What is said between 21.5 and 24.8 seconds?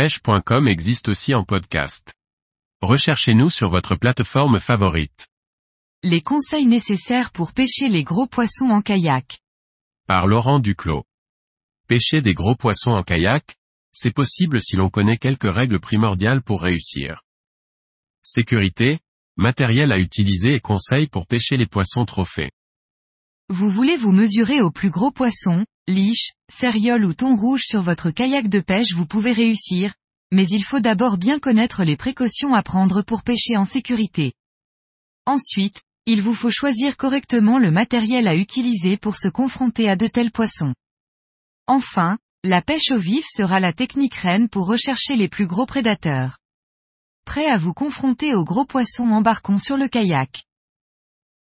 les poissons trophées. Vous voulez vous mesurer aux